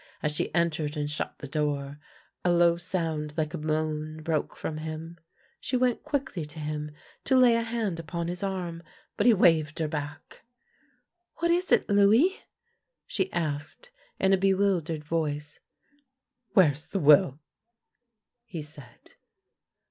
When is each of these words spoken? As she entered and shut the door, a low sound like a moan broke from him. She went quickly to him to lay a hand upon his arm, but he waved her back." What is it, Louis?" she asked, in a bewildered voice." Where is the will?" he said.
As 0.23 0.31
she 0.31 0.51
entered 0.55 0.97
and 0.97 1.07
shut 1.07 1.35
the 1.37 1.47
door, 1.47 1.99
a 2.43 2.51
low 2.51 2.75
sound 2.75 3.37
like 3.37 3.53
a 3.53 3.57
moan 3.59 4.23
broke 4.23 4.55
from 4.57 4.77
him. 4.77 5.19
She 5.59 5.77
went 5.77 6.01
quickly 6.01 6.43
to 6.43 6.57
him 6.59 6.89
to 7.25 7.37
lay 7.37 7.53
a 7.53 7.61
hand 7.61 7.99
upon 7.99 8.27
his 8.27 8.41
arm, 8.41 8.81
but 9.15 9.27
he 9.27 9.33
waved 9.35 9.77
her 9.77 9.87
back." 9.87 10.41
What 11.37 11.51
is 11.51 11.71
it, 11.71 11.87
Louis?" 11.87 12.39
she 13.05 13.31
asked, 13.31 13.91
in 14.19 14.33
a 14.33 14.37
bewildered 14.37 15.03
voice." 15.05 15.59
Where 16.55 16.71
is 16.71 16.87
the 16.87 16.97
will?" 16.99 17.37
he 18.45 18.63
said. 18.63 19.11